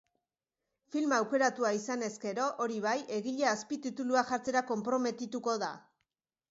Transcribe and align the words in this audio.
Filma 0.95 1.19
aukeratua 1.23 1.73
izanez 1.79 2.09
gero, 2.25 2.47
hori 2.65 2.81
bai, 2.89 2.97
egilea 3.19 3.55
azpitituluak 3.59 4.35
jartzera 4.35 4.67
konprometituko 4.73 5.59
da. 5.67 5.73